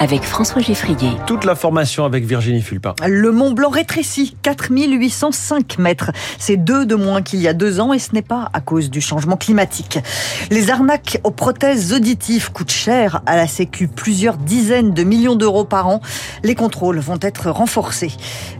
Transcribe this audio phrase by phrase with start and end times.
[0.00, 1.10] avec François Geffrier.
[1.26, 2.94] Toute la formation avec Virginie Fulpin.
[3.06, 6.10] Le Mont Blanc rétrécit, 4805 mètres.
[6.38, 8.88] C'est deux de moins qu'il y a deux ans et ce n'est pas à cause
[8.88, 9.98] du changement climatique.
[10.50, 15.64] Les arnaques aux prothèses auditives coûtent cher à la Sécu, plusieurs dizaines de millions d'euros
[15.64, 16.00] par an.
[16.42, 18.12] Les contrôles vont être renforcés.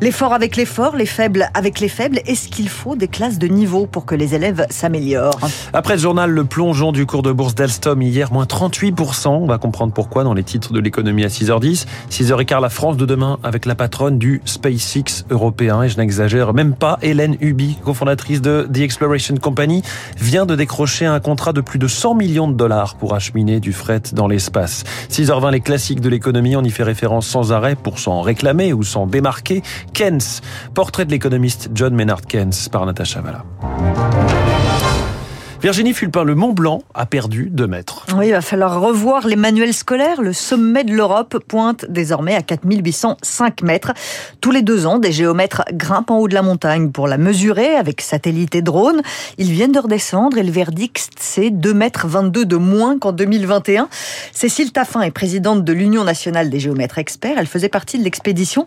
[0.00, 2.20] L'effort avec l'effort, les faibles avec les faibles.
[2.24, 5.38] Est-ce qu'il faut des classes de niveau pour que les élèves s'améliorent?
[5.74, 9.28] Après le journal, le plongeon du cours de bourse d'Alstom hier, moins 38%.
[9.28, 11.86] On va comprendre pourquoi dans les titres de l'économie à 6h10.
[12.10, 15.82] 6h15, la France de demain avec la patronne du SpaceX européen.
[15.82, 19.82] Et je n'exagère même pas, Hélène Huby, cofondatrice de The Exploration Company,
[20.18, 23.72] vient de décrocher un contrat de plus de 100 millions de dollars pour acheminer du
[23.72, 24.84] fret dans l'espace.
[25.10, 28.82] 6h20, les classiques de l'économie, on y fait référence sans arrêt pour s'en réclamer ou
[28.82, 29.62] s'en démarquer.
[29.92, 30.20] Keynes,
[30.74, 33.44] portrait de l'économiste John Maynard Keynes par Natacha Valla.
[35.62, 38.04] Virginie Fulpin, le Mont Blanc a perdu 2 mètres.
[38.16, 40.20] Oui, il va falloir revoir les manuels scolaires.
[40.20, 43.92] Le sommet de l'Europe pointe désormais à 4805 mètres.
[44.42, 47.74] Tous les deux ans, des géomètres grimpent en haut de la montagne pour la mesurer
[47.74, 49.00] avec satellite et drone.
[49.38, 53.88] Ils viennent de redescendre et le verdict, c'est 2 mètres 22 de moins qu'en 2021.
[54.32, 57.38] Cécile Taffin est présidente de l'Union nationale des géomètres experts.
[57.38, 58.66] Elle faisait partie de l'expédition.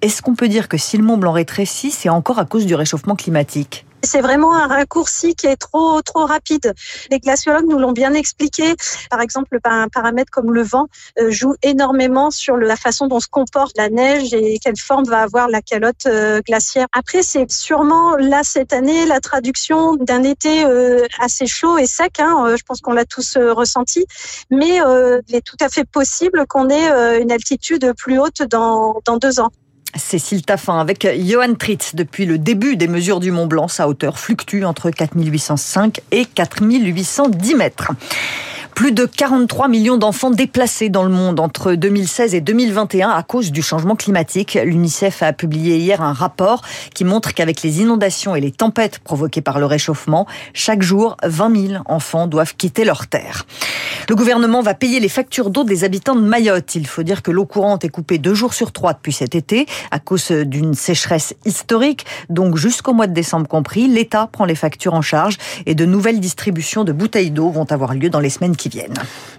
[0.00, 2.74] Est-ce qu'on peut dire que si le Mont Blanc rétrécit, c'est encore à cause du
[2.74, 3.84] réchauffement climatique?
[4.02, 6.74] C'est vraiment un raccourci qui est trop trop rapide.
[7.10, 8.74] Les glaciologues nous l'ont bien expliqué.
[9.10, 10.86] Par exemple, un paramètre comme le vent
[11.18, 15.22] euh, joue énormément sur la façon dont se comporte la neige et quelle forme va
[15.22, 16.86] avoir la calotte euh, glaciaire.
[16.92, 22.20] Après, c'est sûrement là cette année la traduction d'un été euh, assez chaud et sec.
[22.20, 22.54] Hein.
[22.56, 24.04] Je pense qu'on l'a tous ressenti,
[24.50, 24.80] mais
[25.28, 29.40] il est tout à fait possible qu'on ait une altitude plus haute dans, dans deux
[29.40, 29.50] ans.
[29.96, 31.94] Cécile Taffin avec Johan Tritz.
[31.94, 37.54] Depuis le début des mesures du Mont Blanc, sa hauteur fluctue entre 4805 et 4810
[37.54, 37.92] mètres.
[38.74, 43.52] Plus de 43 millions d'enfants déplacés dans le monde entre 2016 et 2021 à cause
[43.52, 44.58] du changement climatique.
[44.62, 46.62] L'UNICEF a publié hier un rapport
[46.94, 51.68] qui montre qu'avec les inondations et les tempêtes provoquées par le réchauffement, chaque jour, 20
[51.68, 53.46] 000 enfants doivent quitter leur terre.
[54.08, 56.74] Le gouvernement va payer les factures d'eau des habitants de Mayotte.
[56.74, 59.66] Il faut dire que l'eau courante est coupée deux jours sur trois depuis cet été
[59.92, 62.06] à cause d'une sécheresse historique.
[62.28, 66.18] Donc jusqu'au mois de décembre compris, l'État prend les factures en charge et de nouvelles
[66.18, 68.94] distributions de bouteilles d'eau vont avoir lieu dans les semaines qui viennent.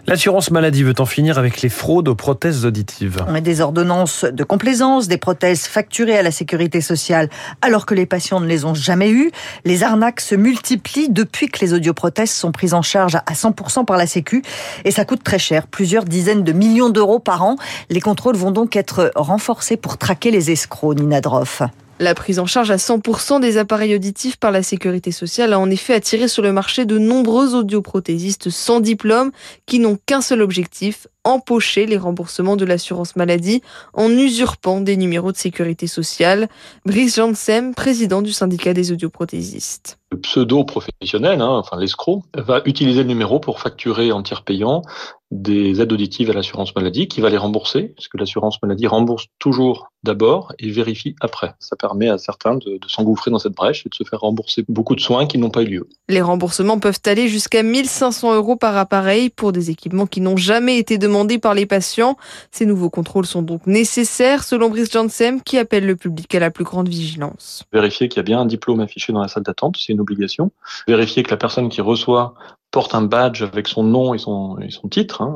[0.08, 3.24] L'assurance maladie veut en finir avec les fraudes aux prothèses auditives.
[3.44, 7.30] Des ordonnances de complaisance, des prothèses facturées à la sécurité sociale
[7.62, 9.32] alors que les patients ne les ont jamais eues.
[9.64, 13.98] Les arnaques se multiplient depuis que les audioprothèses sont prises en charge à 100% par
[13.98, 14.42] la Sécu
[14.86, 17.56] et ça coûte très cher, plusieurs dizaines de millions d'euros par an.
[17.90, 21.62] Les contrôles vont donc être renforcés pour traquer les escrocs, Nina Droff.
[22.02, 25.70] La prise en charge à 100% des appareils auditifs par la sécurité sociale a en
[25.70, 29.32] effet attiré sur le marché de nombreux audioprothésistes sans diplôme
[29.68, 33.62] qui n'ont qu'un seul objectif, empocher les remboursements de l'assurance maladie
[33.94, 36.50] en usurpant des numéros de sécurité sociale.
[36.86, 40.00] Brice Janssen, président du syndicat des audioprothésistes.
[40.12, 44.82] Le pseudo-professionnel, hein, enfin l'escroc, va utiliser le numéro pour facturer en tiers payant
[45.32, 49.28] des aides auditives à l'assurance maladie qui va les rembourser, parce que l'assurance maladie rembourse
[49.40, 51.54] toujours d'abord et vérifie après.
[51.60, 54.66] Ça permet à certains de, de s'engouffrer dans cette brèche et de se faire rembourser
[54.68, 55.90] beaucoup de soins qui n'ont pas eu lieu.
[56.10, 60.78] Les remboursements peuvent aller jusqu'à 1500 euros par appareil pour des équipements qui n'ont jamais
[60.78, 61.11] été demandés
[61.42, 62.18] par les patients.
[62.52, 66.52] Ces nouveaux contrôles sont donc nécessaires, selon Brice Janssen, qui appelle le public à la
[66.52, 67.64] plus grande vigilance.
[67.72, 70.52] Vérifier qu'il y a bien un diplôme affiché dans la salle d'attente, c'est une obligation.
[70.88, 72.34] Vérifier que la personne qui reçoit
[72.72, 75.36] porte un badge avec son nom et son, son titre, hein,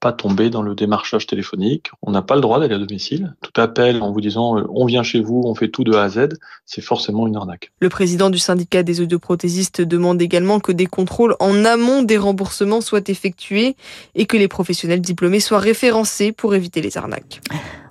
[0.00, 1.90] pas tomber dans le démarchage téléphonique.
[2.02, 3.34] On n'a pas le droit d'aller à domicile.
[3.42, 6.02] Tout appel en vous disant euh, on vient chez vous, on fait tout de A
[6.02, 6.28] à Z,
[6.64, 7.72] c'est forcément une arnaque.
[7.80, 12.80] Le président du syndicat des audioprothésistes demande également que des contrôles en amont des remboursements
[12.80, 13.76] soient effectués
[14.14, 17.40] et que les professionnels diplômés soient référencés pour éviter les arnaques.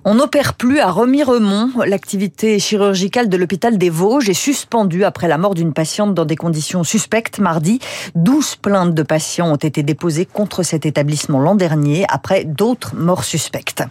[0.06, 1.70] On n'opère plus à Remiremont.
[1.86, 6.36] L'activité chirurgicale de l'hôpital des Vosges est suspendue après la mort d'une patiente dans des
[6.36, 7.78] conditions suspectes mardi.
[8.14, 13.24] 12 plaintes de patients ont été déposées contre cet établissement l'an dernier après d'autres morts
[13.24, 13.82] suspectes.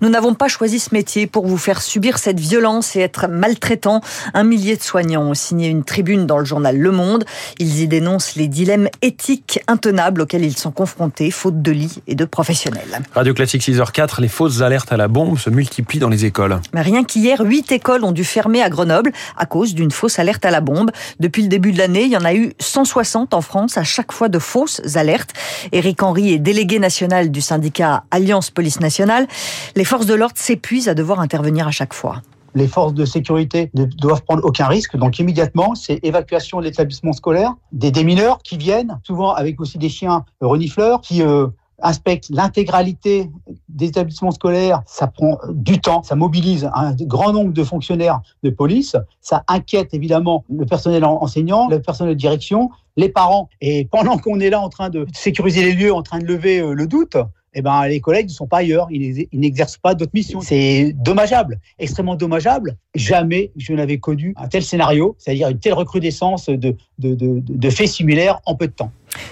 [0.00, 4.00] Nous n'avons pas choisi ce métier pour vous faire subir cette violence et être maltraitants.
[4.32, 7.24] Un millier de soignants ont signé une tribune dans le journal Le Monde.
[7.58, 12.14] Ils y dénoncent les dilemmes éthiques intenables auxquels ils sont confrontés, faute de lits et
[12.14, 13.02] de professionnels.
[13.14, 16.60] Radio Classique 6h04, les fausses alertes à la bombe se multiplient dans les écoles.
[16.72, 20.44] Mais rien qu'hier, huit écoles ont dû fermer à Grenoble à cause d'une fausse alerte
[20.44, 20.90] à la bombe.
[21.20, 24.12] Depuis le début de l'année, il y en a eu 160 en France, à chaque
[24.12, 25.32] fois de fausses alertes.
[25.72, 29.26] Éric Henry est délégué national du syndicat Alliance Police Nationale.
[29.74, 32.22] Les forces de l'ordre s'épuisent à devoir intervenir à chaque fois.
[32.54, 34.96] les forces de sécurité ne doivent prendre aucun risque.
[34.96, 39.88] Donc immédiatement, c'est évacuation de l'établissement scolaire, des démineurs qui viennent, souvent avec aussi des
[39.88, 41.46] chiens renifleurs, qui euh,
[41.82, 43.30] inspectent l'intégralité
[43.68, 44.82] des établissements scolaires.
[44.86, 49.94] Ça prend du temps, ça mobilise un grand nombre de fonctionnaires de police, ça inquiète
[49.94, 53.48] évidemment le personnel enseignant, le personnel de direction, les parents.
[53.60, 56.60] Et pendant qu'on est là en train de sécuriser les lieux, en train de lever
[56.60, 57.16] euh, le doute,
[57.54, 60.40] eh ben, les collègues ne sont pas ailleurs, ils, n'exercent pas d'autres missions.
[60.40, 62.76] C'est dommageable, extrêmement dommageable.
[62.94, 66.56] Jamais je n'avais connu un tel scénario, c'est-à-dire une telle recrudescence de,
[66.98, 68.90] de, de, de faits similaires en peu de temps.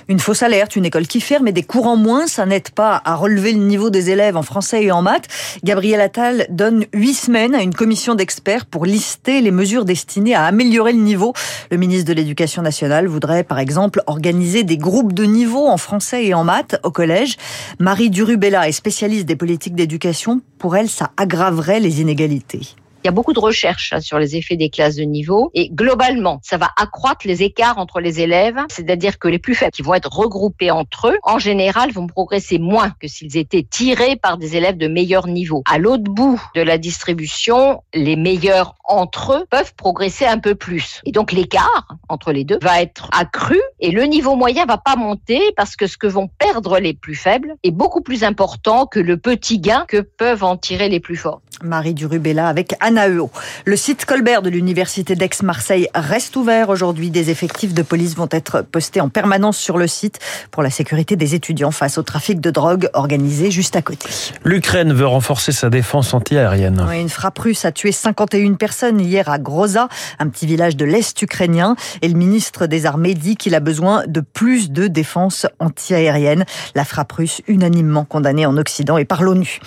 [0.08, 3.00] Une fausse alerte, une école qui ferme et des cours en moins, ça n'aide pas
[3.04, 5.28] à relever le niveau des élèves en français et en maths.
[5.64, 10.44] Gabriel Attal donne huit semaines à une commission d'experts pour lister les mesures destinées à
[10.44, 11.32] améliorer le niveau.
[11.70, 16.25] Le ministre de l'Éducation nationale voudrait par exemple organiser des groupes de niveau en français
[16.25, 17.36] et en maths au collège.
[17.78, 20.40] Marie Durubella est spécialiste des politiques d'éducation.
[20.58, 22.75] Pour elle, ça aggraverait les inégalités.
[23.02, 25.70] Il y a beaucoup de recherches hein, sur les effets des classes de niveau et
[25.70, 29.81] globalement, ça va accroître les écarts entre les élèves, c'est-à-dire que les plus faibles qui
[29.81, 34.37] vont être regroupés entre eux, en général, vont progresser moins que s'ils étaient tirés par
[34.37, 35.62] des élèves de meilleur niveau.
[35.64, 41.00] À l'autre bout de la distribution, les meilleurs entre eux peuvent progresser un peu plus.
[41.06, 44.96] Et donc l'écart entre les deux va être accru et le niveau moyen va pas
[44.96, 49.00] monter parce que ce que vont perdre les plus faibles est beaucoup plus important que
[49.00, 51.41] le petit gain que peuvent en tirer les plus forts.
[51.62, 53.30] Marie Durubella avec Anaeo.
[53.64, 57.10] Le site Colbert de l'Université d'Aix-Marseille reste ouvert aujourd'hui.
[57.10, 60.18] Des effectifs de police vont être postés en permanence sur le site
[60.50, 64.08] pour la sécurité des étudiants face au trafic de drogue organisé juste à côté.
[64.44, 66.86] L'Ukraine veut renforcer sa défense antiaérienne.
[66.88, 70.84] Oui, une frappe russe a tué 51 personnes hier à Groza, un petit village de
[70.84, 71.76] l'Est ukrainien.
[72.00, 76.44] Et le ministre des Armées dit qu'il a besoin de plus de défense antiaérienne.
[76.74, 79.60] La frappe russe unanimement condamnée en Occident et par l'ONU.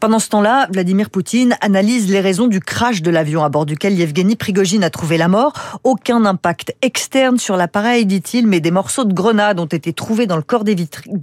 [0.00, 3.94] Pendant ce temps-là, Vladimir Poutine analyse les raisons du crash de l'avion à bord duquel
[3.94, 5.52] Yevgeny Prigogine a trouvé la mort.
[5.82, 10.36] Aucun impact externe sur l'appareil, dit-il, mais des morceaux de grenades ont été trouvés dans
[10.36, 10.76] le corps des,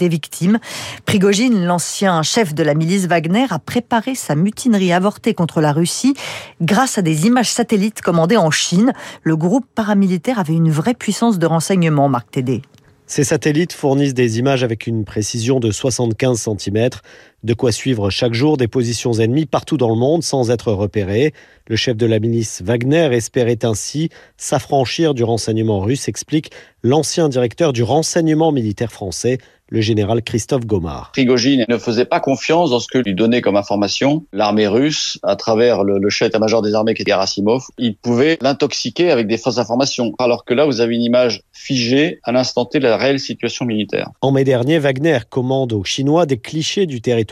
[0.09, 0.59] victimes.
[1.05, 6.13] Prigogine, l'ancien chef de la milice Wagner, a préparé sa mutinerie avortée contre la Russie
[6.61, 8.93] grâce à des images satellites commandées en Chine.
[9.23, 12.61] Le groupe paramilitaire avait une vraie puissance de renseignement, Marc Tédé.
[13.11, 16.89] Ces satellites fournissent des images avec une précision de 75 cm,
[17.43, 21.33] de quoi suivre chaque jour des positions ennemies partout dans le monde sans être repéré.
[21.67, 26.51] Le chef de la milice Wagner espérait ainsi s'affranchir du renseignement russe, explique
[26.83, 29.37] l'ancien directeur du renseignement militaire français,
[29.69, 31.11] le général Christophe Gomard.
[31.13, 35.37] Prigogine ne faisait pas confiance dans ce que lui donnait comme information l'armée russe à
[35.37, 37.63] travers le, le chef état-major des armées qui était Gerasimov.
[37.77, 40.11] Il pouvait l'intoxiquer avec des fausses informations.
[40.19, 43.63] Alors que là, vous avez une image figée à l'instant T de la réelle situation
[43.63, 44.09] militaire.
[44.19, 47.30] En mai dernier, Wagner commande aux Chinois des clichés du territoire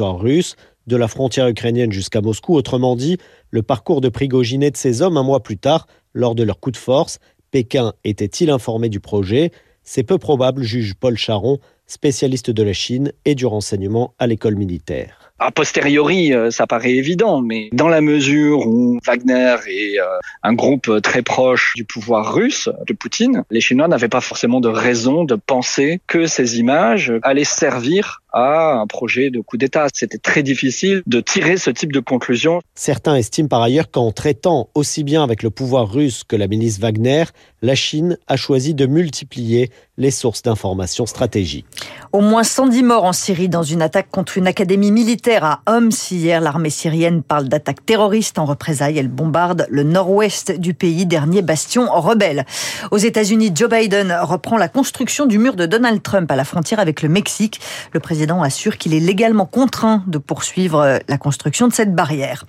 [0.87, 2.55] de la frontière ukrainienne jusqu'à Moscou.
[2.55, 3.17] Autrement dit,
[3.51, 6.59] le parcours de Prigogine et de ses hommes un mois plus tard, lors de leur
[6.59, 7.19] coup de force.
[7.51, 9.51] Pékin était-il informé du projet?
[9.83, 14.55] C'est peu probable, juge Paul Charon, spécialiste de la Chine et du renseignement à l'école
[14.55, 15.28] militaire.
[15.39, 19.97] A posteriori, ça paraît évident, mais dans la mesure où Wagner est
[20.43, 24.69] un groupe très proche du pouvoir russe, de Poutine, les Chinois n'avaient pas forcément de
[24.69, 29.87] raison de penser que ces images allaient servir à un projet de coup d'État.
[29.93, 32.61] C'était très difficile de tirer ce type de conclusion.
[32.75, 36.79] Certains estiment par ailleurs qu'en traitant aussi bien avec le pouvoir russe que la milice
[36.79, 37.23] Wagner,
[37.63, 41.65] la Chine a choisi de multiplier les sources d'informations stratégiques.
[42.13, 45.91] Au moins 110 morts en Syrie dans une attaque contre une académie militaire à Homs.
[46.11, 48.97] Hier, l'armée syrienne parle d'attaque terroriste en représailles.
[48.97, 52.45] Elle bombarde le nord-ouest du pays, dernier bastion rebelle.
[52.91, 56.79] Aux États-Unis, Joe Biden reprend la construction du mur de Donald Trump à la frontière
[56.79, 57.61] avec le Mexique.
[57.93, 62.45] Le président assure qu'il est légalement contraint de poursuivre la construction de cette barrière.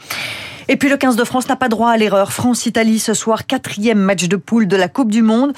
[0.70, 2.30] Et puis le 15 de France n'a pas droit à l'erreur.
[2.30, 5.52] France-Italie ce soir, quatrième match de poule de la Coupe du Monde.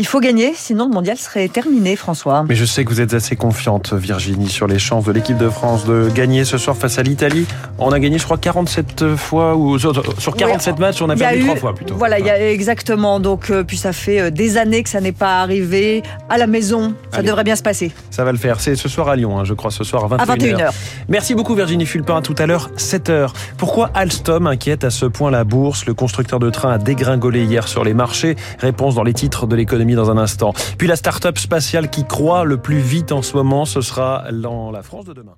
[0.00, 2.44] Il faut gagner, sinon le mondial serait terminé, François.
[2.48, 5.48] Mais je sais que vous êtes assez confiante, Virginie, sur les chances de l'équipe de
[5.48, 7.46] France de gagner ce soir face à l'Italie.
[7.78, 9.92] On a gagné, je crois, 47 fois, ou sur
[10.36, 11.94] 47 oui, matchs, on a perdu trois fois plutôt.
[11.94, 13.20] Voilà, il y a exactement.
[13.20, 16.02] Donc, euh, puis ça fait euh, des années que ça n'est pas arrivé.
[16.28, 17.28] À la maison, ça Allez.
[17.28, 17.92] devrait bien se passer.
[18.10, 18.60] Ça va le faire.
[18.60, 20.20] C'est ce soir à Lyon, hein, je crois, ce soir à 21h.
[20.20, 20.70] À 21h.
[21.08, 22.16] Merci beaucoup, Virginie Fulpin.
[22.16, 23.30] À tout à l'heure, 7h.
[23.58, 27.68] Pourquoi Alstom inquiète à ce point la bourse Le constructeur de train a dégringolé hier
[27.68, 28.36] sur les marchés.
[28.58, 30.52] Réponse dans les titres de l'économie dans un instant.
[30.78, 34.82] Puis la start-up spatiale qui croît le plus vite en ce moment, ce sera la
[34.82, 35.34] France de demain.